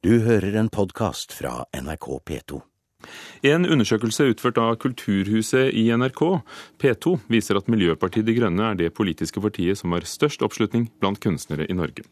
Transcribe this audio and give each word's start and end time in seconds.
Du 0.00 0.14
hører 0.24 0.54
en 0.56 0.70
podkast 0.72 1.34
fra 1.36 1.66
NRK 1.76 2.06
P2. 2.24 2.58
En 3.44 3.66
undersøkelse 3.68 4.30
utført 4.32 4.56
av 4.56 4.78
Kulturhuset 4.80 5.74
i 5.76 5.82
NRK, 5.92 6.22
P2, 6.80 7.12
viser 7.28 7.60
at 7.60 7.68
Miljøpartiet 7.68 8.24
De 8.24 8.32
Grønne 8.38 8.70
er 8.70 8.78
det 8.80 8.94
politiske 8.96 9.42
partiet 9.44 9.76
som 9.76 9.92
har 9.92 10.08
størst 10.08 10.40
oppslutning 10.46 10.86
blant 11.04 11.20
kunstnere 11.20 11.68
i 11.68 11.76
Norge. 11.76 12.06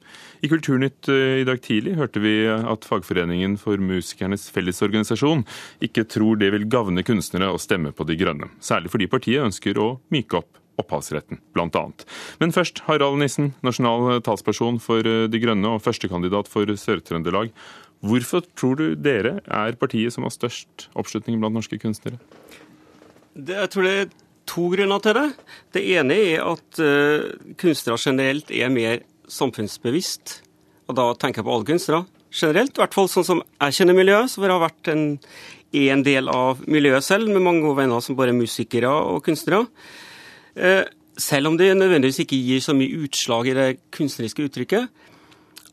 I 0.45 0.53
Kulturnytt 0.53 1.09
eh, 1.09 1.41
i 1.41 1.49
dag 1.49 1.65
tidlig 1.65 1.97
hørte 1.97 2.21
vi 2.21 2.37
at 2.53 2.85
fagforeningen 2.85 3.57
for 3.57 3.81
Musikernes 3.81 4.51
Fellesorganisasjon 4.53 5.47
ikke 5.89 6.05
tror 6.13 6.37
det 6.45 6.53
vil 6.59 6.69
gagne 6.69 7.09
kunstnere 7.09 7.49
å 7.55 7.63
stemme 7.63 7.97
på 7.97 8.05
De 8.05 8.21
Grønne, 8.21 8.53
særlig 8.61 8.93
fordi 8.93 9.09
partiet 9.17 9.49
ønsker 9.49 9.81
å 9.81 9.95
myke 10.13 10.43
opp 10.45 10.61
opphavsretten, 10.79 11.41
bl.a. 11.57 11.85
Men 12.41 12.55
først, 12.55 12.85
Harald 12.87 13.19
Nissen, 13.21 13.53
nasjonal 13.67 14.23
talsperson 14.27 14.79
for 14.83 15.07
eh, 15.07 15.27
De 15.31 15.43
Grønne 15.43 15.75
og 15.75 15.83
førstekandidat 15.85 16.51
for 16.51 16.71
Sør-Trøndelag. 16.71 17.53
Hvorfor 18.07 18.45
tror 18.55 18.79
du 18.79 18.87
dere 18.95 19.39
er 19.43 19.79
partiet 19.79 20.15
som 20.15 20.27
har 20.27 20.35
størst 20.35 20.89
oppslutning 20.99 21.41
blant 21.43 21.57
norske 21.57 21.81
kunstnere? 21.83 22.21
Det, 23.35 23.57
jeg 23.57 23.71
tror 23.75 23.87
det 23.87 23.95
er 23.95 24.13
to 24.49 24.69
grunner 24.73 25.03
til 25.03 25.19
det. 25.19 25.29
Det 25.75 25.83
ene 25.99 26.19
er 26.33 26.45
at 26.47 26.83
uh, 26.83 27.27
kunstnere 27.59 27.99
generelt 28.01 28.53
er 28.55 28.71
mer 28.73 29.03
samfunnsbevisst. 29.29 30.39
Og 30.89 30.97
da 30.97 31.11
tenker 31.19 31.43
jeg 31.43 31.49
på 31.49 31.57
alle 31.57 31.69
kunstnere 31.69 32.05
generelt. 32.33 32.77
I 32.77 32.83
hvert 32.83 32.97
fall 32.97 33.11
sånn 33.11 33.27
som 33.27 33.43
jeg 33.43 33.79
kjenner 33.81 33.99
miljøet, 33.99 34.31
så 34.33 34.45
har 34.45 34.61
vært 34.63 34.93
en, 34.93 35.05
en 35.83 36.05
del 36.07 36.31
av 36.33 36.63
miljøet 36.71 37.05
selv, 37.05 37.31
med 37.33 37.45
mange 37.45 37.65
gode 37.67 37.83
venner 37.83 38.05
som 38.05 38.19
bare 38.19 38.35
er 38.35 38.39
musikere 38.39 38.91
og 38.91 39.25
kunstnere. 39.27 39.67
Uh, 40.59 40.85
selv 41.19 41.51
om 41.51 41.57
det 41.59 41.73
nødvendigvis 41.75 42.23
ikke 42.23 42.39
gir 42.39 42.63
så 42.63 42.75
mye 42.79 43.05
utslag 43.05 43.51
i 43.51 43.57
det 43.57 43.69
kunstneriske 43.95 44.45
uttrykket, 44.47 45.07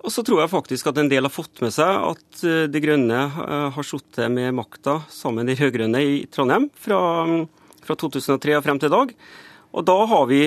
og 0.05 0.13
så 0.13 0.21
tror 0.25 0.43
jeg 0.43 0.51
faktisk 0.51 0.89
at 0.91 0.99
en 1.01 1.09
del 1.09 1.25
har 1.25 1.33
fått 1.33 1.63
med 1.65 1.73
seg 1.73 1.89
at 2.11 2.43
eh, 2.45 2.65
De 2.69 2.81
Grønne 2.81 3.23
eh, 3.25 3.69
har 3.73 3.87
sittet 3.87 4.29
med 4.33 4.53
makta 4.57 4.99
sammen 5.09 5.41
med 5.41 5.49
de 5.49 5.57
rød-grønne 5.63 6.01
i 6.05 6.19
Trondheim 6.29 6.67
fra, 6.77 6.99
fra 7.85 7.97
2003 7.97 8.59
og 8.59 8.65
frem 8.67 8.81
til 8.81 8.91
i 8.91 8.95
dag. 8.95 9.15
Og 9.73 9.87
da 9.89 9.97
har 10.11 10.29
vi 10.29 10.43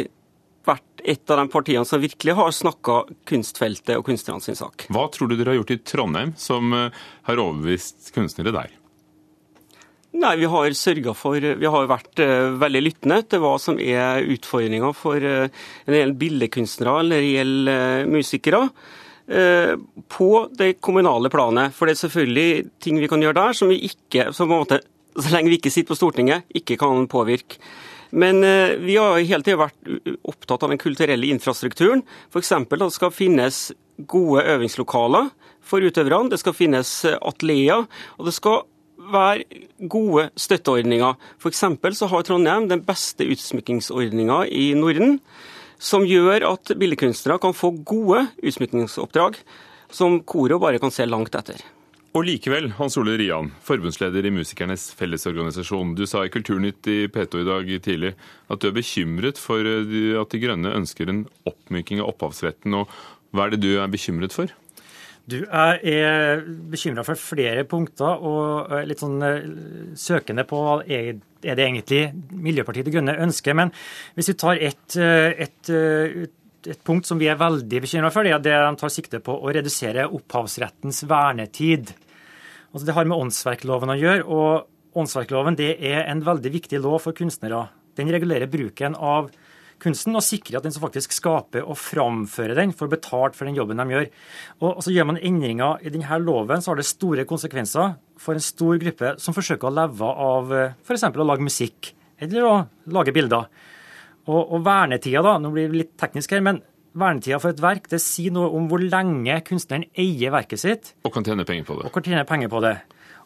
vært 0.69 1.03
et 1.03 1.33
av 1.33 1.41
de 1.41 1.51
partiene 1.51 1.89
som 1.89 2.03
virkelig 2.03 2.37
har 2.39 2.55
snakka 2.55 3.01
kunstfeltet 3.29 3.97
og 3.99 4.07
kunstnerne 4.07 4.45
sin 4.45 4.59
sak. 4.59 4.87
Hva 4.95 5.09
tror 5.11 5.31
du 5.31 5.35
dere 5.35 5.55
har 5.55 5.61
gjort 5.63 5.75
i 5.75 5.81
Trondheim 5.83 6.37
som 6.39 6.75
eh, 6.77 7.03
har 7.27 7.43
overbevist 7.43 8.13
kunstnere 8.15 8.55
der? 8.55 8.78
Nei, 10.17 10.37
Vi 10.41 10.49
har 10.49 10.73
sørga 10.73 11.13
for 11.15 11.37
Vi 11.37 11.73
har 11.75 11.91
vært 11.91 12.23
uh, 12.25 12.55
veldig 12.59 12.81
lyttende 12.87 13.21
til 13.29 13.43
hva 13.45 13.57
som 13.61 13.77
er 13.83 14.25
utfordringa 14.25 14.95
for 14.97 15.21
uh, 15.21 15.51
en 15.85 15.95
del 15.95 16.15
billedkunstnere 16.17 17.03
eller 17.03 17.27
gjelder 17.27 18.07
uh, 18.07 18.09
musikere. 18.17 18.63
Eh, 19.29 19.77
på 20.09 20.49
det 20.53 20.73
kommunale 20.81 21.29
planet. 21.29 21.75
For 21.77 21.85
det 21.85 21.97
er 21.97 22.01
selvfølgelig 22.07 22.69
ting 22.81 23.01
vi 23.01 23.11
kan 23.13 23.21
gjøre 23.21 23.37
der 23.37 23.57
som 23.57 23.69
vi 23.69 23.83
ikke, 23.91 24.31
som 24.33 24.49
måte, 24.49 24.81
så 25.19 25.33
lenge 25.35 25.53
vi 25.53 25.59
ikke 25.61 25.73
sitter 25.73 25.93
på 25.93 25.99
Stortinget, 25.99 26.47
ikke 26.57 26.79
kan 26.81 27.05
påvirke. 27.13 27.61
Men 28.11 28.41
eh, 28.41 28.79
vi 28.81 28.97
har 28.97 29.21
hele 29.21 29.45
tida 29.45 29.61
vært 29.61 30.17
opptatt 30.25 30.65
av 30.65 30.73
den 30.73 30.81
kulturelle 30.81 31.29
infrastrukturen. 31.29 32.07
F.eks. 32.33 32.55
at 32.57 32.73
det 32.73 32.91
skal 32.95 33.13
finnes 33.13 33.61
gode 34.09 34.47
øvingslokaler 34.49 35.29
for 35.61 35.85
utøverne. 35.85 36.33
Det 36.33 36.41
skal 36.41 36.57
finnes 36.57 36.95
eh, 37.05 37.21
atelier. 37.21 37.85
Og 38.17 38.31
det 38.31 38.37
skal 38.39 38.65
være 39.13 39.89
gode 39.91 40.29
støtteordninger. 40.39 41.17
F.eks. 41.41 41.65
så 41.99 42.11
har 42.11 42.27
Trondheim 42.27 42.69
den 42.71 42.85
beste 42.87 43.27
utsmykkingsordninga 43.29 44.45
i 44.51 44.73
Norden 44.79 45.19
som 45.79 46.05
gjør 46.07 46.45
at 46.49 46.75
billedkunstnere 46.79 47.39
kan 47.43 47.55
få 47.55 47.71
gode 47.87 48.27
utsmykningsoppdrag 48.43 49.39
som 49.95 50.21
Koro 50.27 50.59
bare 50.61 50.81
kan 50.83 50.93
se 50.93 51.07
langt 51.07 51.37
etter. 51.39 51.63
Og 52.17 52.25
likevel, 52.25 52.71
Hans 52.79 52.97
Ole 52.99 53.19
Rian, 53.21 53.51
forbundsleder 53.63 54.27
i 54.27 54.33
Musikernes 54.33 54.89
Fellesorganisasjon. 54.97 55.93
Du 55.95 56.07
sa 56.09 56.25
i 56.25 56.33
Kulturnytt 56.33 56.89
i 56.91 57.03
P2 57.13 57.43
i 57.43 57.47
dag 57.47 57.69
tidlig 57.85 58.15
at 58.49 58.63
du 58.63 58.71
er 58.71 58.75
bekymret 58.79 59.39
for 59.39 59.63
eh, 59.63 60.17
at 60.19 60.33
De 60.33 60.41
Grønne 60.43 60.73
ønsker 60.81 61.13
en 61.13 61.27
oppmyking 61.47 62.01
av 62.03 62.15
opphavsretten. 62.15 62.75
og 62.75 62.91
Hva 63.31 63.47
er 63.47 63.55
det 63.55 63.63
du 63.63 63.71
er 63.77 63.93
bekymret 63.93 64.35
for? 64.35 64.51
Du 65.29 65.43
er 65.45 66.41
bekymra 66.73 67.05
for 67.05 67.21
flere 67.21 67.67
punkter 67.69 68.23
og 68.25 68.73
litt 68.89 69.03
sånn 69.03 69.19
eh, 69.25 69.49
søkende 69.99 70.47
på 70.49 70.61
er 70.89 71.19
det 71.43 71.65
egentlig 71.65 72.01
Miljøpartiet 72.33 72.89
De 72.89 72.95
Grønne 72.95 73.17
ønsker. 73.27 73.57
Men 73.59 73.73
hvis 74.17 74.33
vi 74.33 74.37
tar 74.41 74.61
et, 74.71 74.97
eh, 74.97 75.45
et, 75.45 75.71
eh, 75.71 76.25
et 76.73 76.81
punkt 76.85 77.07
som 77.07 77.21
vi 77.21 77.29
er 77.29 77.39
veldig 77.41 77.83
bekymra 77.85 78.11
for, 78.15 78.25
det 78.25 78.35
er 78.35 78.43
det 78.43 78.57
de 78.57 78.81
tar 78.81 78.95
sikte 78.95 79.21
på 79.25 79.37
å 79.37 79.53
redusere 79.55 80.09
opphavsrettens 80.09 81.05
vernetid. 81.09 81.93
Altså 82.73 82.87
Det 82.87 82.95
har 82.95 83.05
med 83.05 83.19
åndsverkloven 83.19 83.95
å 83.95 84.01
gjøre. 84.01 84.25
og 84.27 84.67
Åndsverkloven 84.99 85.57
det 85.57 85.77
er 85.85 86.09
en 86.09 86.25
veldig 86.25 86.51
viktig 86.53 86.81
lov 86.81 87.03
for 87.03 87.13
kunstnere. 87.13 87.69
Den 87.95 88.09
regulerer 88.09 88.49
bruken 88.51 88.97
av 88.97 89.31
kunsten 89.83 90.17
og 90.19 90.25
sikre 90.27 90.59
at 90.59 90.67
den 90.67 90.75
som 90.75 90.85
faktisk 90.85 91.15
skaper 91.17 91.67
og 91.67 91.79
framfører 91.81 92.59
den, 92.59 92.75
får 92.77 92.91
betalt 92.93 93.39
for 93.39 93.49
den 93.49 93.59
jobben 93.59 93.81
de 93.81 93.95
gjør. 93.95 94.09
Og 94.63 94.83
så 94.85 94.95
Gjør 94.95 95.11
man 95.13 95.21
endringer 95.23 95.85
i 95.87 95.93
denne 95.95 96.19
loven, 96.23 96.63
så 96.65 96.73
har 96.73 96.81
det 96.81 96.89
store 96.89 97.27
konsekvenser 97.29 97.95
for 98.19 98.35
en 98.35 98.43
stor 98.43 98.81
gruppe 98.83 99.15
som 99.23 99.37
forsøker 99.37 99.69
å 99.69 99.77
leve 99.77 100.09
av 100.29 100.55
f.eks. 100.83 101.07
å 101.07 101.29
lage 101.29 101.47
musikk 101.47 101.93
eller 102.19 102.47
å 102.49 102.55
lage 102.91 103.15
bilder. 103.15 103.47
Og, 104.29 104.41
og 104.43 104.65
vernetida, 104.67 105.23
da, 105.25 105.37
nå 105.41 105.53
blir 105.55 105.71
det 105.71 105.83
litt 105.85 105.95
teknisk 106.01 106.35
her, 106.35 106.43
men 106.45 106.61
vernetida 106.99 107.39
for 107.41 107.55
et 107.55 107.63
verk 107.63 107.89
det 107.93 108.01
sier 108.03 108.35
noe 108.35 108.51
om 108.57 108.69
hvor 108.71 108.83
lenge 108.83 109.39
kunstneren 109.47 109.87
eier 109.99 110.35
verket 110.35 110.63
sitt. 110.63 110.95
Og 111.07 111.15
kan 111.15 111.27
tjene 111.27 111.47
penger 111.49 111.69
på 111.69 111.79
det. 111.79 111.89
Og 111.89 111.95
kan 111.95 112.07
tjene 112.09 112.27
penger 112.29 112.53
på 112.53 112.63
det. 112.65 112.75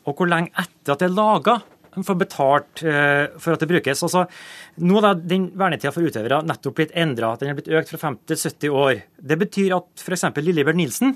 Og 0.06 0.18
hvor 0.18 0.30
lenge 0.30 0.52
etter 0.58 0.94
at 0.94 1.02
det 1.02 1.08
er 1.08 1.14
laga 1.14 1.60
får 2.00 2.16
betalt 2.22 2.82
uh, 2.86 3.28
for 3.36 3.52
at 3.52 3.60
det 3.60 3.68
brukes. 3.68 4.04
Altså, 4.06 4.24
nå 4.80 5.02
har 5.04 5.20
den 5.20 5.50
vernetida 5.58 5.92
for 5.92 6.08
utøvere 6.08 6.40
nettopp 6.48 6.78
blitt 6.78 6.96
endra. 6.96 7.34
Den 7.36 7.52
er 7.52 7.58
blitt 7.58 7.68
økt 7.68 7.92
fra 7.92 8.00
50 8.08 8.24
til 8.32 8.40
70 8.40 8.80
år. 8.84 9.02
Det 9.20 9.38
betyr 9.44 9.76
at 9.76 10.06
f.eks. 10.06 10.24
Lillebjørn 10.40 10.80
Nilsen 10.80 11.14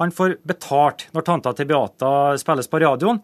han 0.00 0.12
får 0.16 0.38
betalt 0.48 1.08
når 1.12 1.24
tanta 1.26 1.52
til 1.56 1.68
Beata 1.68 2.10
spilles 2.40 2.70
på 2.72 2.80
radioen, 2.80 3.18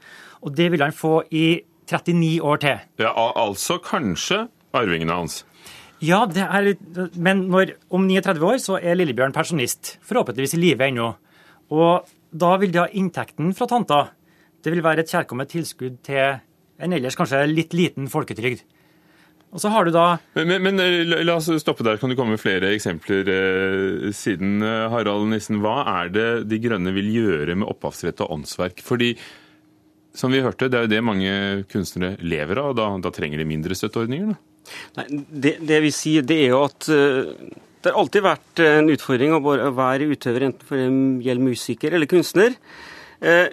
og 0.45 0.57
det 0.57 0.67
vil 0.73 0.83
han 0.85 0.93
få 0.93 1.23
i 1.33 1.47
39 1.89 2.41
år 2.45 2.61
til. 2.61 2.83
Ja, 3.01 3.13
Altså 3.17 3.79
kanskje 3.81 4.43
arvingene 4.77 5.17
hans? 5.17 5.45
Ja, 6.05 6.27
det 6.29 6.45
er, 6.45 6.75
men 7.17 7.47
når, 7.49 7.79
om 7.89 8.05
39 8.05 8.45
år 8.45 8.59
så 8.61 8.77
er 8.77 8.99
Lillebjørn 8.99 9.33
pensjonist. 9.33 9.97
Forhåpentligvis 10.05 10.57
i 10.59 10.61
live 10.61 10.85
ennå. 10.91 11.15
Og 11.73 12.11
da 12.37 12.51
vil 12.61 12.75
de 12.75 12.83
ha 12.83 12.91
inntekten 12.93 13.55
fra 13.57 13.69
tanta. 13.71 14.03
Det 14.61 14.75
vil 14.75 14.85
være 14.85 15.07
et 15.07 15.13
kjærkomment 15.15 15.49
tilskudd 15.55 15.97
til 16.05 16.43
en 16.83 16.97
ellers 16.97 17.17
kanskje 17.19 17.45
litt 17.51 17.77
liten 17.77 18.11
folketrygd. 18.13 18.65
Og 19.55 19.63
så 19.63 19.71
har 19.73 19.87
du 19.87 19.93
da... 19.95 20.19
Men, 20.37 20.51
men, 20.51 20.65
men, 20.67 20.83
eh, 20.83 21.25
la 21.25 21.39
oss 21.39 21.49
stoppe 21.63 21.85
der. 21.87 22.01
Kan 22.01 22.11
du 22.13 22.17
komme 22.19 22.35
med 22.35 22.43
flere 22.43 22.75
eksempler 22.77 23.29
eh, 23.33 24.09
siden, 24.17 24.59
eh, 24.61 24.87
Harald 24.93 25.31
Nissen? 25.31 25.63
Hva 25.65 25.79
er 26.03 26.11
det 26.13 26.29
De 26.51 26.59
Grønne 26.61 26.93
vil 26.97 27.09
gjøre 27.15 27.57
med 27.57 27.69
opphavsrett 27.71 28.21
og 28.25 28.35
åndsverk? 28.37 28.83
Fordi, 28.85 29.15
som 30.17 30.35
vi 30.35 30.43
hørte, 30.45 30.69
det 30.69 30.81
er 30.81 30.89
jo 30.89 30.93
det 30.93 31.05
mange 31.07 31.37
kunstnere 31.73 32.19
lever 32.21 32.61
av. 32.61 32.75
Da, 32.77 32.91
da 33.07 33.15
trenger 33.15 33.41
de 33.41 33.49
mindre 33.49 33.79
støtteordninger? 33.79 34.35
Da. 34.35 34.75
Nei, 34.99 35.07
det, 35.31 35.55
det, 35.63 35.79
vi 35.85 35.95
sier, 35.95 36.27
det 36.27 36.41
er 36.43 36.51
jo 36.51 36.65
at 36.67 36.89
uh, 36.91 37.29
det 37.81 37.93
har 37.93 38.01
alltid 38.01 38.25
vært 38.27 38.63
en 38.65 38.91
utfordring 38.91 39.37
å 39.37 39.41
være 39.77 40.09
utøver, 40.11 40.49
enten 40.49 40.67
for 40.67 40.81
det 40.81 41.29
gjelder 41.29 41.47
musiker 41.47 41.95
eller 41.95 42.11
kunstner. 42.11 42.57
Uh, 43.23 43.47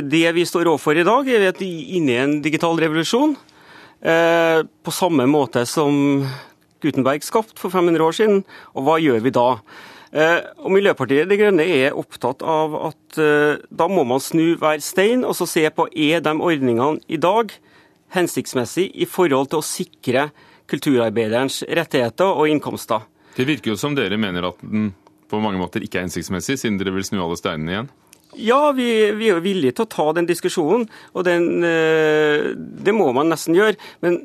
det 0.00 0.28
vi 0.36 0.44
står 0.48 0.70
overfor 0.70 0.96
i 0.96 1.06
dag, 1.06 1.28
er 1.28 1.50
at 1.50 1.60
vi 1.60 1.68
er 1.68 1.96
inne 1.98 2.14
i 2.14 2.20
en 2.22 2.36
digital 2.44 2.78
revolusjon. 2.80 3.36
Eh, 4.02 4.60
på 4.64 4.94
samme 4.94 5.28
måte 5.30 5.62
som 5.68 6.24
Gutenberg 6.82 7.22
skapt 7.22 7.60
for 7.60 7.70
500 7.70 8.02
år 8.02 8.16
siden. 8.16 8.44
Og 8.74 8.86
hva 8.86 8.96
gjør 9.02 9.20
vi 9.22 9.34
da? 9.34 9.48
Eh, 10.12 10.40
og 10.60 10.74
Miljøpartiet 10.74 11.28
De 11.30 11.38
Grønne 11.40 11.64
er 11.64 11.96
opptatt 11.96 12.42
av 12.44 12.74
at 12.90 13.20
eh, 13.22 13.60
da 13.70 13.88
må 13.88 14.04
man 14.04 14.20
snu 14.20 14.58
hver 14.60 14.82
stein 14.84 15.22
og 15.24 15.36
så 15.38 15.46
se 15.48 15.64
på 15.72 15.86
er 15.88 16.20
de 16.24 16.34
ordningene 16.36 17.00
i 17.08 17.20
dag 17.20 17.54
hensiktsmessig 18.12 18.90
i 18.92 19.08
forhold 19.08 19.48
til 19.52 19.62
å 19.62 19.64
sikre 19.64 20.26
kulturarbeiderens 20.68 21.62
rettigheter 21.64 22.28
og 22.28 22.50
innkomster. 22.52 23.06
Det 23.36 23.48
virker 23.48 23.72
jo 23.72 23.80
som 23.80 23.96
dere 23.96 24.18
mener 24.20 24.50
at 24.50 24.60
den 24.60 24.90
på 25.32 25.40
mange 25.40 25.56
måter 25.56 25.80
ikke 25.80 26.02
er 26.02 26.04
hensiktsmessig, 26.04 26.58
siden 26.60 26.76
dere 26.76 26.92
vil 26.92 27.06
snu 27.08 27.22
alle 27.22 27.38
steinene 27.40 27.72
igjen? 27.72 27.90
Ja, 28.32 28.72
vi, 28.72 28.86
vi, 29.12 29.28
er 29.28 29.42
villige 29.44 29.74
til 29.76 29.84
å 29.84 29.92
ta 29.92 30.06
den 30.16 30.26
diskusjonen, 30.28 30.86
og 31.12 31.24
den, 31.26 31.64
eh, 31.68 32.52
det 32.56 32.94
må 32.96 33.10
man 33.12 33.28
nesten 33.28 33.56
gjøre. 33.56 33.76
Men 34.00 34.18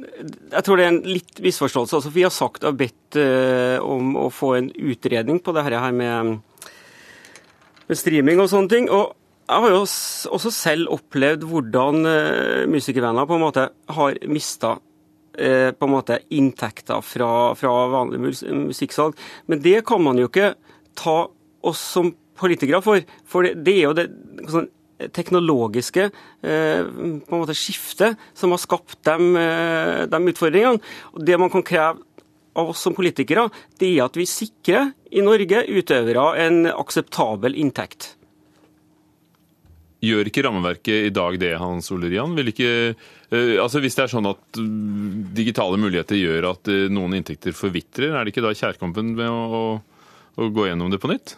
jeg 0.54 0.64
tror 0.64 0.80
det 0.80 0.86
er 0.86 0.94
en 0.94 1.02
litt 1.08 1.42
misforståelse. 1.44 2.00
Altså, 2.00 2.14
vi 2.16 2.24
har 2.24 2.32
sagt 2.32 2.64
og 2.68 2.78
bedt 2.80 3.18
eh, 3.20 3.76
om 3.84 4.16
å 4.16 4.30
få 4.32 4.54
en 4.62 4.70
utredning 4.72 5.42
på 5.44 5.52
det 5.56 5.66
her 5.68 5.92
med, 5.92 6.38
med 7.88 8.00
streaming 8.00 8.40
og 8.44 8.52
sånne 8.54 8.72
ting. 8.72 8.92
og 8.92 9.16
jeg 9.48 9.64
har 9.64 9.72
jo 9.72 9.84
også 10.36 10.50
selv 10.52 10.90
opplevd 10.92 11.46
hvordan 11.48 12.04
uh, 12.04 12.64
musikervenner 12.68 13.24
på 13.24 13.38
en 13.38 13.44
måte 13.46 13.70
har 13.96 14.18
mista 14.28 14.74
på 15.38 15.86
en 15.86 15.92
måte 15.94 16.16
inntekter 16.34 17.04
fra, 17.06 17.54
fra 17.54 17.72
vanlig 17.94 18.18
musikksalg. 18.50 19.14
Men 19.46 19.62
det 19.62 19.84
kan 19.86 20.02
man 20.02 20.18
jo 20.18 20.26
ikke 20.32 20.56
ta 20.98 21.20
oss 21.62 21.84
som 21.94 22.10
politikere 22.40 22.82
for. 22.86 23.06
For 23.28 23.48
det, 23.52 23.74
er 23.74 23.88
jo 23.88 23.96
det, 23.98 24.08
sånn, 24.52 24.70
teknologiske 25.14 26.08
eh, 26.08 26.82
på 26.82 27.36
en 27.36 27.42
måte 27.44 27.56
skiftet 27.58 28.18
som 28.38 28.54
har 28.54 28.62
skapt 28.62 29.00
de, 29.06 29.16
eh, 29.40 30.04
de 30.10 30.22
utfordringene. 30.34 30.82
Og 31.14 31.26
det 31.26 31.40
man 31.40 31.54
kan 31.54 31.66
kreve 31.66 32.04
av 32.58 32.72
oss 32.74 32.82
som 32.82 32.96
politikere, 32.98 33.48
det 33.78 33.92
er 33.94 34.08
at 34.08 34.18
vi 34.18 34.26
sikrer 34.26 34.94
i 35.14 35.22
Norge 35.22 35.62
utøvere 35.70 36.32
en 36.42 36.64
akseptabel 36.72 37.54
inntekt. 37.54 38.16
Gjør 40.02 40.30
ikke 40.30 40.44
rammeverket 40.46 41.08
i 41.10 41.14
dag 41.14 41.38
det, 41.42 41.56
Hans 41.58 41.90
Ole 41.94 42.10
Rian? 42.10 42.34
Vil 42.38 42.52
ikke, 42.52 42.72
altså 43.62 43.82
Hvis 43.82 43.98
det 43.98 44.04
er 44.04 44.12
sånn 44.12 44.30
at 44.30 44.60
uh, 44.62 44.66
digitale 45.38 45.78
muligheter 45.82 46.18
gjør 46.18 46.52
at 46.52 46.70
noen 46.94 47.18
inntekter 47.18 47.54
forvitrer, 47.58 48.14
er 48.14 48.26
det 48.26 48.34
ikke 48.34 48.46
da 48.46 48.54
kjærkampen 48.58 49.16
med 49.18 49.30
å, 49.30 49.64
å, 50.38 50.50
gå 50.54 50.68
gjennom 50.70 50.94
det 50.94 51.02
på 51.02 51.10
nytt? 51.10 51.34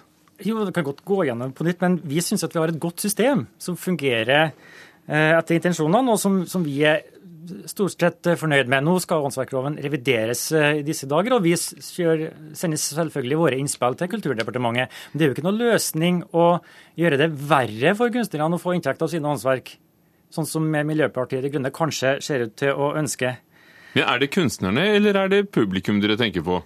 Jo, 0.45 0.63
det 0.63 0.74
kan 0.75 0.88
godt 0.88 1.03
gå 1.07 1.24
gjennom 1.27 1.51
på 1.56 1.65
nytt, 1.68 1.81
men 1.83 2.00
vi 2.07 2.21
syns 2.24 2.45
at 2.47 2.53
vi 2.56 2.62
har 2.62 2.71
et 2.71 2.80
godt 2.81 3.03
system 3.03 3.47
som 3.59 3.75
fungerer 3.80 4.53
etter 5.09 5.57
intensjonene, 5.57 6.13
og 6.13 6.19
som, 6.21 6.44
som 6.45 6.62
vi 6.62 6.83
er 6.86 7.00
stort 7.69 7.95
sett 7.95 8.27
eh, 8.27 8.38
fornøyd 8.39 8.69
med. 8.71 8.86
Nå 8.86 8.95
skal 9.03 9.25
åndsverkloven 9.27 9.77
revideres 9.83 10.45
eh, 10.56 10.80
i 10.80 10.86
disse 10.86 11.07
dager, 11.09 11.36
og 11.36 11.45
vi 11.45 11.56
sender 11.57 12.80
selvfølgelig 12.81 13.39
våre 13.39 13.59
innspill 13.59 13.97
til 14.00 14.12
Kulturdepartementet. 14.13 14.95
Men 15.12 15.19
det 15.19 15.25
er 15.25 15.31
jo 15.31 15.38
ikke 15.38 15.47
noe 15.47 15.59
løsning 15.59 16.24
å 16.31 16.47
gjøre 17.00 17.21
det 17.21 17.30
verre 17.50 17.95
for 18.00 18.13
kunstnerne 18.13 18.57
å 18.59 18.62
få 18.62 18.75
inntekt 18.77 19.06
av 19.06 19.12
sine 19.12 19.30
åndsverk, 19.33 19.75
sånn 20.33 20.50
som 20.50 20.65
Miljøpartiet 20.69 21.45
De 21.45 21.53
Grønne 21.53 21.74
kanskje 21.74 22.18
ser 22.25 22.45
ut 22.47 22.57
til 22.59 22.75
å 22.75 22.94
ønske. 23.00 23.38
Men 23.95 24.06
Er 24.06 24.19
det 24.21 24.33
kunstnerne 24.35 24.92
eller 24.97 25.18
er 25.18 25.31
det 25.31 25.47
publikum 25.56 26.01
dere 26.03 26.19
tenker 26.19 26.45
på? 26.45 26.62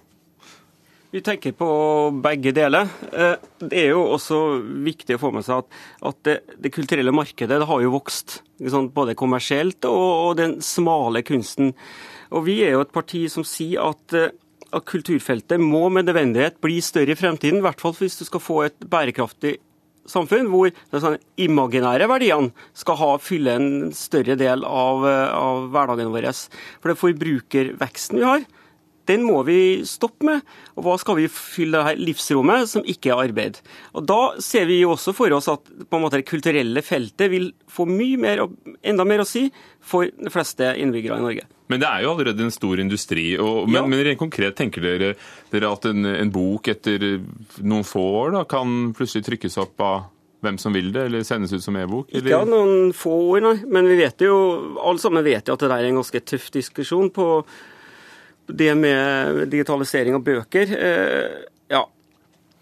Vi 1.14 1.20
tenker 1.22 1.52
på 1.54 1.66
begge 2.10 2.50
deler. 2.50 2.88
Eh, 3.12 3.36
det 3.62 3.82
er 3.84 3.92
jo 3.92 4.00
også 4.16 4.38
viktig 4.82 5.14
å 5.14 5.20
få 5.22 5.28
med 5.30 5.44
seg 5.46 5.60
at, 5.62 5.76
at 6.10 6.16
det, 6.26 6.32
det, 6.58 6.72
kulturelle 6.74 7.12
markedet 7.14 7.60
det 7.62 7.68
har 7.68 7.84
jo 7.84 7.92
vokst. 7.94 8.40
Både 8.96 9.14
kommersielt 9.14 9.86
og, 9.86 10.00
og, 10.00 10.32
den 10.40 10.56
smale 10.58 11.22
kunsten. 11.22 11.70
Og 12.34 12.48
Vi 12.48 12.56
er 12.66 12.74
jo 12.74 12.82
et 12.82 12.90
parti 12.96 13.20
som 13.30 13.46
sier 13.46 13.84
at, 13.92 14.16
eh, 14.18 14.34
at 14.74 14.88
kulturfeltet 14.90 15.62
må 15.62 15.84
med 15.86 16.08
nødvendighet 16.08 16.58
bli 16.64 16.80
større 16.82 17.14
i 17.14 17.20
fremtiden. 17.20 17.62
I 17.62 17.66
hvert 17.68 17.84
fall 17.84 17.94
hvis 18.00 18.18
du 18.18 18.26
skal 18.26 18.42
få 18.42 18.58
et 18.64 18.82
bærekraftig 18.82 19.54
samfunn 20.10 20.50
hvor 20.50 20.74
de 20.74 21.04
sånn 21.04 21.20
imaginære 21.46 22.10
verdiene 22.10 22.50
skal 22.74 22.98
ha, 22.98 23.12
fylle 23.22 23.54
en 23.54 23.70
større 23.94 24.34
del 24.42 24.66
av, 24.66 25.06
eh, 25.06 25.30
av 25.30 25.70
hverdagen 25.78 26.10
vår. 26.10 26.26
For 26.82 26.90
det 26.90 27.00
forbrukerveksten 27.06 28.18
vi 28.18 28.28
har, 28.32 28.50
den 29.08 29.24
må 29.26 29.42
vi 29.46 29.58
stoppe 29.88 30.26
med. 30.28 30.44
Og 30.74 30.86
hva 30.86 30.96
skal 31.00 31.18
vi 31.18 31.28
fylle 31.30 31.78
det 31.78 31.88
her 31.88 32.00
livsrommet 32.00 32.70
som 32.70 32.86
ikke 32.88 33.12
er 33.12 33.24
arbeid? 33.28 33.60
Og 33.94 34.06
Da 34.08 34.20
ser 34.42 34.68
vi 34.70 34.80
jo 34.80 34.94
også 34.94 35.14
for 35.16 35.34
oss 35.36 35.50
at 35.52 35.64
på 35.64 35.98
en 35.98 36.04
måte 36.04 36.20
det 36.20 36.28
kulturelle 36.28 36.82
feltet 36.84 37.32
vil 37.32 37.50
få 37.70 37.86
mye 37.88 38.20
mer, 38.20 38.46
enda 38.82 39.06
mer 39.08 39.24
å 39.24 39.28
si 39.28 39.48
for 39.84 40.08
de 40.08 40.32
fleste 40.32 40.74
innbyggere 40.80 41.20
i 41.20 41.26
Norge. 41.26 41.50
Men 41.72 41.80
det 41.80 41.88
er 41.88 42.04
jo 42.04 42.12
allerede 42.12 42.44
en 42.44 42.52
stor 42.52 42.80
industri. 42.80 43.26
Og, 43.40 43.68
men, 43.68 43.78
ja. 43.80 43.84
men, 43.88 44.02
rent 44.04 44.20
konkret, 44.20 44.56
tenker 44.58 44.84
dere, 44.84 45.14
dere 45.52 45.70
at 45.72 45.86
en, 45.88 46.04
en, 46.10 46.32
bok 46.34 46.68
etter 46.72 47.06
noen 47.64 47.86
få 47.88 48.02
år 48.24 48.34
da, 48.38 48.42
kan 48.48 48.92
plutselig 48.96 49.24
trykkes 49.30 49.60
opp 49.62 49.84
av 49.84 50.10
hvem 50.44 50.58
som 50.60 50.74
vil 50.76 50.90
det, 50.92 51.06
eller 51.08 51.24
sendes 51.24 51.54
ut 51.54 51.64
som 51.64 51.76
e-bok? 51.80 52.10
Ikke 52.12 52.36
av 52.36 52.50
noen 52.50 52.90
få 52.96 53.14
år, 53.32 53.44
nei. 53.44 53.54
Men 53.64 53.88
vi 53.88 53.96
vet 54.02 54.26
jo, 54.26 54.34
alle 54.76 55.00
sammen 55.00 55.24
vet 55.24 55.48
jo 55.48 55.56
at 55.56 55.64
det 55.64 55.70
der 55.72 55.78
er 55.78 55.88
en 55.88 56.02
ganske 56.02 56.20
tøff 56.28 56.50
diskusjon 56.52 57.08
på 57.14 57.28
det 58.46 58.74
med 58.76 59.44
digitalisering 59.52 60.16
av 60.18 60.24
bøker 60.24 60.72
eh, 60.76 61.44
ja. 61.72 61.84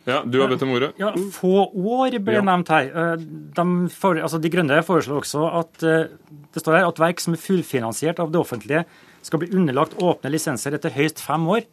Ja, 0.07 0.23
Du 0.27 0.41
har 0.41 0.51
bedt 0.51 0.65
om 0.67 0.73
ordet. 0.75 0.91
Ja, 0.99 1.13
Få 1.35 1.69
år 1.71 2.17
ble 2.23 2.41
ja. 2.41 2.45
nevnt 2.47 2.71
her. 2.75 2.91
Eh, 2.91 3.25
de, 3.57 3.67
for, 3.95 4.19
altså, 4.19 4.41
de 4.43 4.51
Grønne 4.51 4.81
foreslår 4.87 5.23
også 5.23 5.47
at 5.61 5.87
eh, 5.87 6.13
det 6.55 6.63
står 6.63 6.81
her 6.81 6.91
at 6.91 7.03
verk 7.03 7.23
som 7.23 7.37
er 7.37 7.43
fullfinansiert 7.43 8.23
av 8.23 8.33
det 8.35 8.41
offentlige, 8.41 8.85
skal 9.23 9.43
bli 9.43 9.53
underlagt 9.55 9.95
åpne 10.03 10.33
lisenser 10.35 10.75
etter 10.75 10.95
høyst 10.95 11.23
fem 11.23 11.47
år. 11.55 11.67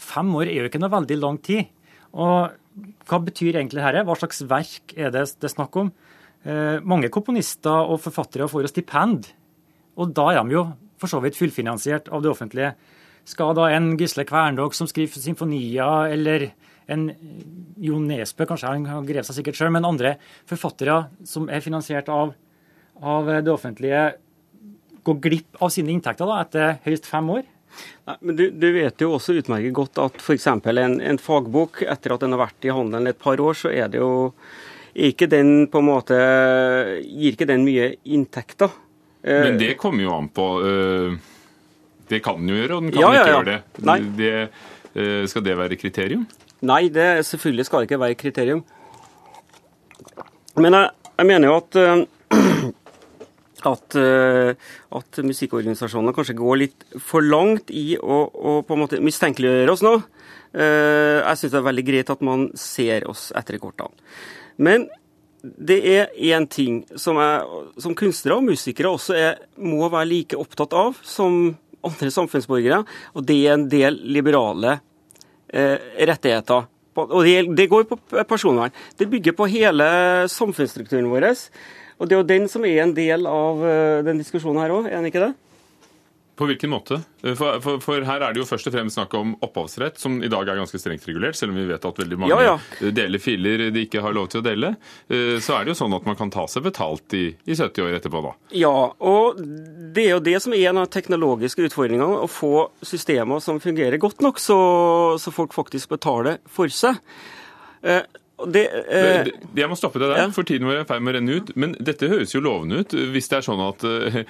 Fem 0.00 0.32
år 0.36 0.50
er 0.50 0.60
jo 0.60 0.70
ikke 0.70 0.80
noe 0.82 0.92
veldig 0.92 1.16
lang 1.20 1.40
tid. 1.44 1.70
Og 2.12 2.52
hva 3.08 3.18
betyr 3.24 3.56
egentlig 3.56 3.80
dette? 3.80 4.04
Hva 4.08 4.16
slags 4.20 4.44
verk 4.48 4.94
er 4.96 5.12
det 5.14 5.26
det 5.40 5.50
er 5.50 5.58
snakk 5.58 5.82
om? 5.82 5.92
mange 6.88 7.10
komponister 7.12 7.90
og 7.92 7.98
forfattere 8.00 8.46
får 8.48 8.62
jo 8.64 8.68
stipend, 8.70 9.26
og 10.00 10.14
da 10.16 10.30
er 10.32 10.38
de 10.40 10.54
jo 10.54 10.62
for 10.96 11.12
så 11.12 11.18
vidt 11.20 11.36
fullfinansiert 11.36 12.08
av 12.08 12.22
det 12.24 12.30
offentlige. 12.30 12.70
Skal 13.28 13.54
da 13.58 13.68
en 13.70 13.92
Gisle 14.00 14.24
Kvernvåg 14.28 14.74
som 14.76 14.88
skriver 14.90 15.22
symfonier, 15.22 16.10
eller 16.14 16.50
en 16.90 17.10
Jon 17.80 18.08
Nesbø, 18.08 18.46
kanskje 18.50 18.72
han 18.72 19.06
grev 19.08 19.26
seg 19.26 19.38
sikkert 19.38 19.60
sjøl, 19.60 19.72
men 19.74 19.86
andre 19.86 20.16
forfattere 20.50 21.04
som 21.28 21.48
er 21.52 21.62
finansiert 21.64 22.10
av, 22.12 22.34
av 22.98 23.30
det 23.44 23.52
offentlige, 23.52 24.10
gå 25.06 25.16
glipp 25.22 25.62
av 25.62 25.70
sine 25.72 25.94
inntekter 25.94 26.28
da, 26.28 26.42
etter 26.44 26.76
høyst 26.84 27.08
fem 27.08 27.30
år? 27.36 27.46
Nei, 28.10 28.16
men 28.26 28.36
du, 28.36 28.48
du, 28.50 28.66
vet 28.74 29.00
jo 29.00 29.12
også 29.14 29.36
utmerket 29.38 29.76
godt 29.76 30.00
at 30.02 30.18
f.eks. 30.18 30.48
En, 30.50 30.98
en 30.98 31.22
fagbok, 31.22 31.84
etter 31.86 32.16
at 32.16 32.24
den 32.24 32.34
har 32.34 32.42
vært 32.42 32.66
i 32.66 32.74
handelen 32.74 33.12
et 33.12 33.22
par 33.22 33.40
år, 33.40 33.56
så 33.56 33.70
er 33.70 33.92
det 33.92 34.02
jo 34.02 34.10
ikke 34.90 35.30
den 35.30 35.68
på 35.70 35.78
en 35.78 35.86
måte 35.86 36.16
Gir 37.06 37.36
ikke 37.36 37.46
den 37.46 37.62
mye 37.62 37.92
inntekter. 38.10 38.72
Men 39.22 39.60
det 39.60 39.76
kommer 39.78 40.02
jo 40.02 40.16
an 40.16 40.32
på. 40.34 40.46
Uh 40.64 41.36
det 42.10 42.20
kan 42.24 42.38
den 42.40 42.50
jo 42.52 42.58
gjøre, 42.58 42.76
og 42.76 42.84
den 42.84 42.92
kan 42.94 43.02
ja, 43.02 43.08
ja, 43.08 43.14
ja. 43.14 43.22
ikke 43.22 43.34
gjøre 43.36 43.50
det. 43.50 44.12
det. 44.18 44.70
Eh, 44.94 45.24
skal 45.30 45.44
det 45.46 45.56
være 45.58 45.78
kriterium? 45.78 46.26
Nei, 46.66 46.88
det 46.92 47.24
selvfølgelig 47.28 47.66
skal 47.68 47.82
det 47.82 47.90
ikke 47.90 48.02
være 48.02 48.18
kriterium. 48.18 48.64
Men 50.60 50.76
jeg, 50.76 50.90
jeg 51.20 51.28
mener 51.30 51.48
jo 51.48 51.56
at 51.60 51.78
eh, 51.80 52.02
at, 53.70 53.96
eh, 54.00 54.70
at 54.98 55.20
musikkorganisasjonene 55.30 56.14
kanskje 56.16 56.38
går 56.38 56.60
litt 56.64 56.86
for 56.98 57.24
langt 57.24 57.70
i 57.70 57.94
å, 58.00 58.22
å 58.26 58.60
på 58.66 58.76
en 58.76 58.82
måte 58.82 59.02
mistenkeliggjøre 59.04 59.76
oss 59.76 59.84
nå. 59.86 59.98
Jeg 60.50 61.38
syns 61.38 61.52
det 61.52 61.58
er 61.60 61.62
veldig 61.62 61.82
greit 61.86 62.08
at 62.10 62.22
man 62.26 62.48
ser 62.58 63.04
oss 63.06 63.28
etter 63.38 63.60
kortene. 63.62 63.94
Men 64.58 64.88
det 65.40 65.78
er 65.86 66.10
én 66.34 66.48
ting 66.50 66.80
som, 66.98 67.20
jeg, 67.22 67.66
som 67.80 67.94
kunstnere 67.96 68.40
og 68.40 68.48
musikere 68.48 68.90
også 68.90 69.14
er, 69.16 69.38
må 69.62 69.86
være 69.86 70.08
like 70.10 70.40
opptatt 70.40 70.74
av 70.76 70.98
som 71.06 71.54
andre 71.86 72.10
samfunnsborgere, 72.12 72.82
og 73.14 73.26
det 73.26 73.38
er 73.44 73.56
en 73.56 73.66
del 73.70 73.98
liberale 74.16 74.78
eh, 75.48 75.76
rettigheter. 76.10 76.68
Og 77.00 77.20
det, 77.24 77.36
det, 77.56 77.68
går 77.70 77.86
på 77.88 77.98
personvern. 78.28 78.72
Det 78.98 79.08
bygger 79.08 79.36
på 79.38 79.46
hele 79.48 79.86
samfunnsstrukturen 80.28 81.08
vår. 81.08 81.30
Og 82.00 82.08
det 82.08 82.16
er 82.16 82.20
jo 82.20 82.28
den 82.28 82.48
som 82.50 82.64
er 82.66 82.82
en 82.82 82.94
del 82.96 83.28
av 83.28 83.62
uh, 83.62 84.00
den 84.04 84.20
diskusjonen 84.20 84.60
her 84.62 84.74
òg, 84.74 84.88
er 84.88 84.98
den 84.98 85.08
ikke 85.08 85.22
det? 85.22 85.32
På 86.40 86.46
hvilken 86.48 86.70
måte? 86.72 87.02
Eh, 87.22 87.34
for, 87.36 87.60
for, 87.60 87.80
for, 87.84 88.00
her 88.08 88.22
er 88.24 88.32
det 88.32 88.40
jo 88.40 88.46
først 88.48 88.70
og 88.70 88.72
fremst 88.72 88.96
snakk 88.96 89.12
om 89.18 89.34
opphavsrett, 89.44 89.98
som 90.00 90.14
i 90.24 90.30
dag 90.32 90.48
er 90.48 90.56
ganske 90.56 90.78
strengt 90.80 91.04
regulert, 91.04 91.36
selv 91.36 91.52
om 91.52 91.58
vi 91.60 91.66
vet 91.68 91.84
at 91.84 92.00
veldig 92.00 92.16
mange 92.22 92.32
ja, 92.32 92.54
ja. 92.54 92.92
deler 92.96 93.20
filer 93.20 93.66
de 93.74 93.82
ikke 93.84 94.00
har 94.00 94.16
lov 94.16 94.30
til 94.32 94.40
å 94.40 94.46
dele. 94.46 94.70
Eh, 95.12 95.36
så 95.44 95.58
er 95.58 95.68
det 95.68 95.74
jo 95.74 95.80
sånn 95.82 95.98
at 95.98 96.08
man 96.08 96.16
kan 96.16 96.32
ta 96.32 96.46
seg 96.48 96.64
betalt 96.64 97.12
i, 97.18 97.26
i 97.44 97.58
70 97.58 97.84
år 97.84 97.98
etterpå, 97.98 98.24
da. 98.24 98.32
Ja, 98.56 98.72
og 98.96 99.42
det 99.44 100.06
er 100.06 100.14
jo 100.14 100.24
det 100.30 100.38
som 100.40 100.56
er 100.56 100.70
en 100.70 100.80
av 100.80 100.88
de 100.88 100.96
teknologiske 100.96 101.68
utfordringene, 101.68 102.24
å 102.24 102.30
få 102.30 102.70
systemer 102.88 103.44
som 103.44 103.60
fungerer 103.60 104.00
godt 104.00 104.24
nok, 104.24 104.40
så, 104.40 104.58
så 105.20 105.34
folk 105.34 105.52
faktisk 105.52 105.92
betaler 105.92 106.40
for 106.48 106.72
seg. 106.72 106.96
Eh, 108.40 108.50
det, 108.52 108.62
eh, 108.88 109.30
jeg 109.56 109.68
må 109.70 109.76
stoppe 109.78 110.00
deg 110.00 110.10
der, 110.12 110.22
ja. 110.22 110.28
for 110.34 110.46
tiden 110.48 110.68
vår 110.68 110.80
er 110.80 110.84
i 110.84 110.88
ferd 110.88 111.04
med 111.04 111.12
å 111.12 111.16
renne 111.18 111.36
ut. 111.38 111.52
Men 111.60 111.74
dette 111.78 112.08
høres 112.10 112.34
jo 112.34 112.42
lovende 112.44 112.82
ut, 112.82 112.94
hvis 113.14 113.30
det 113.30 113.38
er 113.38 113.46
sånn 113.46 113.62
at, 113.64 113.84
eh, 113.86 114.20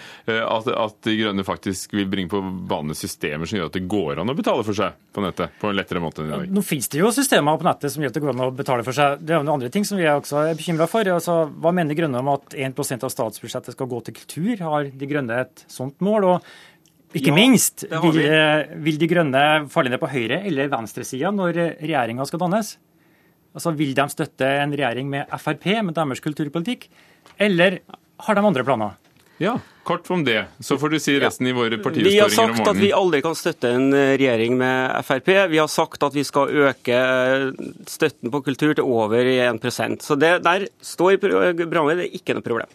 at, 0.41 0.71
at, 0.71 0.97
De 1.07 1.17
Grønne 1.21 1.45
faktisk 1.47 1.95
vil 1.97 2.09
bringe 2.11 2.33
på 2.33 2.41
bane 2.71 2.97
systemer 2.99 3.49
som 3.49 3.61
gjør 3.61 3.71
at 3.71 3.79
det 3.79 3.85
går 3.91 4.23
an 4.23 4.33
å 4.33 4.37
betale 4.39 4.67
for 4.67 4.77
seg 4.77 4.97
på 5.15 5.25
nettet 5.25 5.55
på 5.61 5.71
en 5.71 5.79
lettere 5.79 6.03
måte 6.03 6.25
enn 6.25 6.31
i 6.31 6.35
dag. 6.35 6.57
Nå 6.57 6.65
finnes 6.67 6.91
det 6.93 7.03
jo 7.03 7.13
systemer 7.15 7.61
på 7.61 7.69
nettet 7.69 7.95
som 7.95 8.05
gjør 8.05 8.13
at 8.13 8.19
det 8.19 8.25
går 8.25 8.35
an 8.35 8.47
å 8.49 8.51
betale 8.57 8.87
for 8.87 8.97
seg. 8.97 9.23
Det 9.23 9.37
er 9.37 9.41
jo 9.41 9.55
andre 9.57 9.71
ting 9.73 9.87
som 9.89 10.01
vi 10.01 10.09
også 10.11 10.45
er 10.49 10.59
bekymra 10.59 10.89
for. 10.91 11.15
Altså, 11.19 11.43
hva 11.51 11.75
mener 11.75 11.95
De 11.95 12.01
Grønne 12.01 12.21
om 12.23 12.35
at 12.35 12.57
1% 12.57 13.07
av 13.07 13.15
statsbudsjettet 13.15 13.77
skal 13.77 13.91
gå 13.91 14.03
til 14.07 14.19
kultur? 14.21 14.53
Har 14.67 14.91
De 14.91 15.11
Grønne 15.11 15.41
et 15.47 15.65
sånt 15.71 15.99
mål? 16.05 16.29
og 16.35 16.53
ikke 17.11 17.33
ja, 17.33 17.35
minst, 17.35 17.83
vil, 18.05 18.21
vil, 18.85 18.99
De 19.01 19.07
Grønne 19.11 19.41
falle 19.73 19.91
ned 19.91 19.99
på 19.99 20.11
høyre- 20.13 20.45
eller 20.47 20.69
venstresida 20.71 21.33
når 21.35 21.57
regjeringa 21.81 22.27
skal 22.29 22.39
dannes? 22.45 22.77
Altså, 23.55 23.75
Vil 23.77 23.95
de 23.97 24.07
støtte 24.13 24.47
en 24.63 24.73
regjering 24.75 25.11
med 25.11 25.31
Frp, 25.41 25.67
med 25.83 25.95
deres 25.97 26.23
kulturpolitikk, 26.23 26.89
eller 27.41 27.81
har 28.27 28.37
de 28.37 28.45
andre 28.47 28.65
planer? 28.67 28.99
Ja, 29.41 29.55
kort 29.89 30.11
om 30.11 30.21
det. 30.25 30.45
Så 30.61 30.77
får 30.79 30.93
du 30.93 30.99
si 31.01 31.15
resten 31.17 31.47
i 31.49 31.55
våre 31.57 31.79
partiutfordringer 31.81 32.27
om 32.27 32.29
morgenen. 32.29 32.35
Vi 32.37 32.51
har 32.53 32.57
sagt 32.59 32.69
at 32.69 32.81
vi 32.83 32.91
aldri 32.93 33.21
kan 33.25 33.37
støtte 33.39 33.71
en 33.73 33.87
eh, 33.97 34.13
regjering 34.21 34.59
med 34.61 34.99
Frp. 35.09 35.31
Vi 35.49 35.61
har 35.63 35.71
sagt 35.73 36.05
at 36.05 36.17
vi 36.19 36.25
skal 36.29 36.53
øke 36.67 36.99
eh, 36.99 37.47
støtten 37.89 38.35
på 38.35 38.43
kultur 38.45 38.75
til 38.77 38.85
over 38.85 39.31
1 39.33 39.65
Så 40.05 40.19
det 40.21 40.35
der 40.45 40.67
står 40.85 41.17
programmet, 41.17 42.03
det 42.03 42.11
er 42.11 42.19
ikke 42.21 42.37
noe 42.37 42.45
problem. 42.45 42.69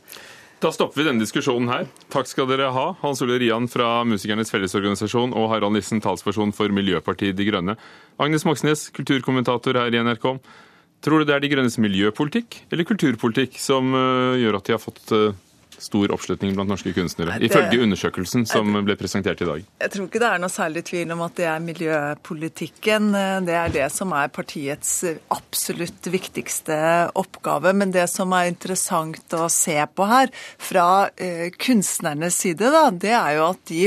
Da 0.63 0.71
stopper 0.71 1.01
vi 1.01 1.05
denne 1.07 1.19
diskusjonen 1.19 1.67
her. 1.67 1.87
Takk 2.13 2.29
skal 2.31 2.47
dere 2.47 2.69
ha, 2.71 2.85
Hans 3.01 3.21
Ole 3.25 3.35
Rian 3.41 3.67
fra 3.71 4.05
Musikernes 4.07 4.53
Fellesorganisasjon 4.53 5.35
og 5.35 5.49
Harald 5.51 5.75
Nissen, 5.75 5.99
talsperson 6.03 6.53
for 6.55 6.71
Miljøpartiet 6.71 7.35
De 7.35 7.47
Grønne. 7.49 7.75
Agnes 8.23 8.47
Moxnes, 8.47 8.87
kulturkommentator 8.95 9.75
her 9.81 9.91
i 9.91 10.03
NRK. 10.05 10.29
Tror 11.05 11.21
du 11.21 11.27
det 11.27 11.35
er 11.35 11.43
De 11.43 11.51
grønnes 11.51 11.75
miljøpolitikk 11.77 12.61
eller 12.71 12.87
kulturpolitikk 12.87 13.59
som 13.61 13.91
uh, 13.93 14.39
gjør 14.39 14.57
at 14.57 14.69
de 14.69 14.73
har 14.77 14.81
fått 14.81 15.11
uh, 15.13 15.35
stor 15.81 16.13
oppslutning 16.15 16.55
blant 16.55 16.71
norske 16.71 16.93
kunstnere, 16.95 17.35
Nei, 17.35 17.43
det, 17.43 17.51
ifølge 17.51 17.83
undersøkelsen 17.85 18.45
som 18.49 18.71
ble 18.85 18.95
presentert 18.99 19.41
i 19.43 19.49
dag? 19.49 19.65
Jeg 19.83 19.93
tror 19.93 20.07
ikke 20.07 20.21
det 20.23 20.29
er 20.29 20.41
noe 20.43 20.53
særlig 20.53 20.85
tvil 20.87 21.13
om 21.15 21.23
at 21.25 21.37
det 21.39 21.47
er 21.51 21.65
miljøpolitikken. 21.65 23.11
Det 23.47 23.57
er 23.59 23.75
det 23.75 23.89
som 23.93 24.13
er 24.17 24.31
partiets 24.33 24.93
absolutt 25.33 26.09
viktigste 26.11 26.79
oppgave. 27.17 27.73
Men 27.77 27.93
det 27.95 28.07
som 28.11 28.33
er 28.37 28.51
interessant 28.51 29.37
å 29.37 29.47
se 29.51 29.77
på 29.95 30.09
her, 30.09 30.33
fra 30.61 30.87
eh, 31.15 31.47
kunstnernes 31.59 32.41
side, 32.45 32.71
da, 32.73 32.87
det 32.91 33.13
er 33.15 33.37
jo 33.39 33.47
at 33.51 33.63
de 33.69 33.85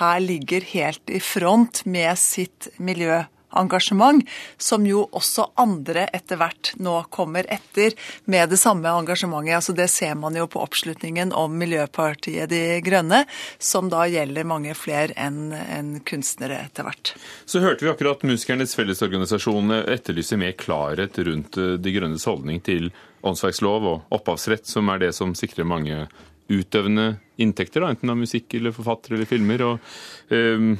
her 0.00 0.22
ligger 0.24 0.64
helt 0.74 1.12
i 1.12 1.20
front 1.22 1.84
med 1.86 2.18
sitt 2.20 2.70
miljø 2.78 3.22
engasjement, 3.56 4.22
som 4.58 4.86
jo 4.86 5.06
også 5.16 5.50
andre 5.60 6.06
etter 6.14 6.40
hvert 6.40 6.72
nå 6.82 6.96
kommer 7.12 7.48
etter 7.50 7.96
med 8.30 8.52
det 8.52 8.60
samme 8.60 8.90
engasjementet. 8.90 9.56
Altså 9.58 9.74
det 9.76 9.88
ser 9.92 10.16
man 10.18 10.36
jo 10.38 10.46
på 10.50 10.62
oppslutningen 10.62 11.34
om 11.36 11.56
Miljøpartiet 11.58 12.50
De 12.50 12.80
Grønne, 12.84 13.24
som 13.58 13.90
da 13.92 14.06
gjelder 14.10 14.48
mange 14.48 14.74
flere 14.78 15.16
enn 15.20 15.52
en 15.52 15.92
kunstnere 16.06 16.60
etter 16.66 16.86
hvert. 16.86 17.14
Så 17.48 17.62
hørte 17.64 17.86
vi 17.86 17.92
akkurat 17.92 18.24
Musikernes 18.26 18.74
Fellesorganisasjon 18.78 19.74
etterlyse 19.80 20.38
mer 20.40 20.56
klarhet 20.58 21.18
rundt 21.26 21.58
eh, 21.60 21.76
De 21.80 21.94
Grønnes 21.94 22.26
holdning 22.28 22.62
til 22.64 22.90
åndsverkslov 23.26 23.86
og 23.86 24.16
opphavsrett, 24.16 24.68
som 24.68 24.88
er 24.92 25.02
det 25.02 25.14
som 25.16 25.34
sikrer 25.36 25.68
mange 25.68 26.06
utøvende 26.50 27.14
inntekter, 27.40 27.84
da, 27.84 27.92
enten 27.92 28.10
av 28.10 28.18
musikk 28.18 28.56
eller 28.58 28.74
forfattere 28.74 29.18
eller 29.18 29.28
filmer. 29.28 29.62
og 29.66 30.32
um, 30.34 30.72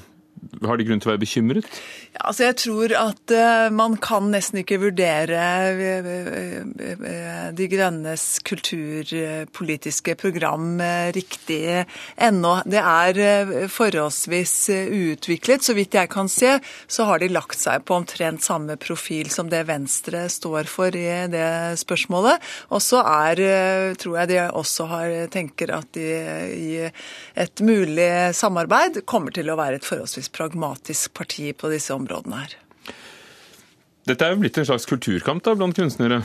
har 0.65 0.79
de 0.79 0.87
grunn 0.89 1.01
til 1.01 1.11
å 1.11 1.13
være 1.13 1.23
bekymret? 1.23 1.67
Altså 2.21 2.47
jeg 2.49 2.57
tror 2.61 2.93
at 2.99 3.33
uh, 3.35 3.69
man 3.73 3.97
kan 4.03 4.31
nesten 4.33 4.61
ikke 4.63 4.81
vurdere 4.83 5.41
uh, 5.71 7.51
De 7.57 7.69
Grønnes 7.71 8.25
kulturpolitiske 8.47 10.17
program 10.21 10.81
uh, 10.83 11.11
riktig 11.15 11.85
ennå. 12.21 12.55
Det 12.67 12.81
er 12.81 13.69
forholdsvis 13.71 14.55
uutviklet. 14.91 15.65
Så 15.65 15.77
vidt 15.79 15.97
jeg 15.97 16.11
kan 16.13 16.29
se, 16.31 16.57
så 16.91 17.07
har 17.09 17.23
de 17.23 17.31
lagt 17.33 17.61
seg 17.61 17.85
på 17.87 18.01
omtrent 18.01 18.45
samme 18.45 18.77
profil 18.81 19.31
som 19.33 19.51
det 19.53 19.63
Venstre 19.69 20.27
står 20.33 20.69
for 20.71 20.97
i 20.97 21.07
det 21.31 21.79
spørsmålet. 21.81 22.41
Og 22.75 22.83
så 22.85 23.05
er, 23.05 23.45
tror 24.01 24.19
jeg 24.23 24.33
de 24.33 24.41
også 24.49 24.89
har, 24.91 25.15
tenker 25.33 25.75
at 25.77 25.93
de 25.97 26.09
i 26.51 26.71
et 27.41 27.65
mulig 27.65 28.11
samarbeid 28.37 29.03
kommer 29.09 29.35
til 29.35 29.51
å 29.53 29.59
være 29.61 29.81
et 29.81 29.87
forholdsvis 29.87 30.30
pragmatisk 30.33 31.15
parti 31.15 31.53
på 31.53 31.71
disse 31.73 31.95
områdene 31.95 32.43
her. 32.43 32.57
Dette 34.09 34.27
er 34.27 34.35
jo 34.35 34.41
blitt 34.41 34.57
en 34.59 34.67
slags 34.69 34.89
kulturkamp 34.89 35.45
da, 35.45 35.55
blant 35.59 35.77
kunstnere? 35.77 36.23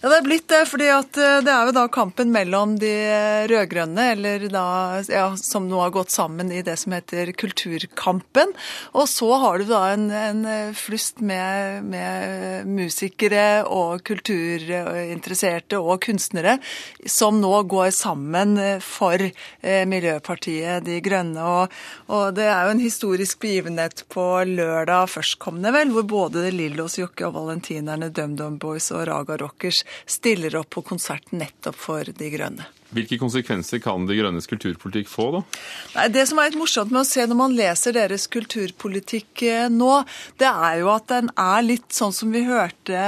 Ja, 0.00 0.08
det 0.08 0.16
er 0.16 0.24
blitt 0.24 0.46
det. 0.48 0.62
fordi 0.64 0.86
eh, 0.88 1.42
det 1.44 1.52
er 1.52 1.68
jo 1.68 1.74
da 1.76 1.82
kampen 1.92 2.30
mellom 2.32 2.78
de 2.80 2.88
rød-grønne, 3.50 4.06
eller 4.14 4.46
da, 4.48 4.62
ja, 5.12 5.26
som 5.36 5.66
nå 5.68 5.76
har 5.82 5.92
gått 5.92 6.14
sammen 6.14 6.48
i 6.48 6.62
det 6.64 6.78
som 6.80 6.94
heter 6.96 7.34
Kulturkampen. 7.36 8.54
Og 8.96 9.04
så 9.12 9.28
har 9.42 9.60
du 9.60 9.66
da 9.68 9.82
en, 9.92 10.06
en 10.08 10.72
flust 10.72 11.20
med, 11.20 11.84
med, 11.84 12.64
musikere 12.64 13.66
og 13.68 14.00
kulturinteresserte 14.08 15.76
og 15.76 16.00
kunstnere 16.06 16.56
som 17.04 17.36
nå 17.42 17.52
går 17.68 17.92
sammen 17.92 18.56
for 18.80 19.20
eh, 19.20 19.84
Miljøpartiet 19.84 20.88
De 20.88 20.96
Grønne. 21.04 21.44
Og, 21.44 21.76
og, 22.08 22.32
det 22.40 22.48
er 22.48 22.64
jo 22.64 22.78
en 22.78 22.82
historisk 22.86 23.44
begivenhet 23.44 24.06
på 24.08 24.26
lørdag 24.48 25.12
førstkommende, 25.12 25.76
vel, 25.76 25.92
hvor 25.92 26.08
både 26.08 26.48
Lillos, 26.56 26.96
Jokke 26.96 27.09
og 27.26 27.34
Valentinerne, 27.34 28.10
DumDum 28.14 28.58
Boys 28.62 28.90
og 28.94 29.06
Raga 29.10 29.36
Rockers 29.40 29.82
stiller 30.06 30.58
opp 30.60 30.70
på 30.76 30.84
konsert 30.92 31.32
nettopp 31.34 31.78
for 31.78 32.04
De 32.04 32.30
Grønne. 32.30 32.68
Hvilke 32.90 33.20
konsekvenser 33.20 33.78
kan 33.82 34.02
De 34.08 34.16
Grønnes 34.18 34.48
kulturpolitikk 34.50 35.06
få, 35.10 35.28
da? 35.36 35.40
Nei, 35.94 36.06
det 36.10 36.24
som 36.26 36.40
er 36.42 36.48
litt 36.48 36.58
morsomt 36.58 36.90
med 36.90 37.04
å 37.04 37.06
se 37.06 37.22
når 37.22 37.38
man 37.38 37.54
leser 37.54 37.94
deres 37.94 38.26
kulturpolitikk 38.32 39.44
eh, 39.46 39.68
nå, 39.70 39.92
det 40.42 40.48
er 40.50 40.80
jo 40.80 40.90
at 40.90 41.06
den 41.12 41.30
er 41.38 41.62
litt 41.68 41.94
sånn 41.94 42.14
som 42.16 42.34
vi 42.34 42.42
hørte 42.48 43.04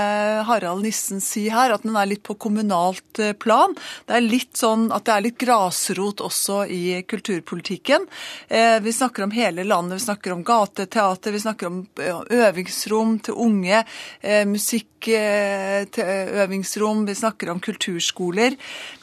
Harald 0.47 0.87
Nissen 0.87 1.19
si 1.25 1.49
her, 1.51 1.75
at 1.75 1.83
den 1.83 1.99
er 1.99 2.07
litt 2.13 2.23
på 2.27 2.39
kommunalt 2.39 3.19
eh, 3.19 3.35
plan. 3.35 3.75
Det 4.07 4.21
er 4.21 4.25
litt 4.27 4.55
sånn 4.61 4.87
at 4.95 5.09
det 5.09 5.17
er 5.17 5.27
litt 5.27 5.41
grasrot 5.43 6.23
også 6.23 6.63
i 6.71 7.03
kulturpolitikken. 7.03 8.07
Eh, 8.55 8.79
vi 8.87 8.95
snakker 8.95 9.27
om 9.27 9.35
hele 9.35 9.67
landet, 9.67 9.99
vi 9.99 10.07
snakker 10.07 10.37
om 10.37 10.47
gateteater, 10.47 11.35
vi 11.35 11.43
snakker 11.43 11.73
om 11.73 11.83
øvingsrom 12.31 13.19
til 13.27 13.39
unge, 13.43 13.83
musikk 14.47 14.89
til 15.03 16.11
øvingsrom, 16.43 17.07
vi 17.09 17.19
snakker 17.19 17.51
om 17.51 17.61
kulturskoler. 17.63 18.59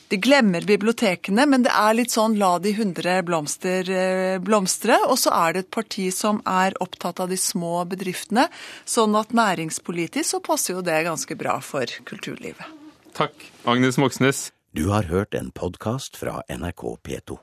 De 0.09 0.17
glemmer 0.17 0.65
bibliotekene, 0.65 1.43
men 1.45 1.61
det 1.65 1.69
er 1.69 1.93
litt 1.93 2.13
sånn 2.15 2.39
la 2.41 2.55
de 2.57 2.71
hundre 2.79 3.19
blomster 3.25 3.89
eh, 3.93 4.37
blomstre. 4.41 4.97
Og 5.05 5.19
så 5.21 5.33
er 5.37 5.53
det 5.53 5.65
et 5.67 5.71
parti 5.75 6.07
som 6.13 6.39
er 6.49 6.73
opptatt 6.81 7.21
av 7.21 7.29
de 7.29 7.37
små 7.37 7.83
bedriftene. 7.91 8.47
Sånn 8.89 9.13
at 9.19 9.35
næringspolitisk 9.37 10.31
så 10.33 10.39
passer 10.41 10.79
jo 10.79 10.85
det 10.85 11.03
ganske 11.05 11.37
bra 11.37 11.59
for 11.61 11.85
kulturlivet. 12.09 12.73
Takk, 13.19 13.37
Agnes 13.69 14.01
Moxnes. 14.01 14.47
Du 14.73 14.87
har 14.89 15.05
hørt 15.09 15.37
en 15.37 15.53
podkast 15.53 16.17
fra 16.17 16.41
NRK 16.49 16.83
P2. 17.05 17.37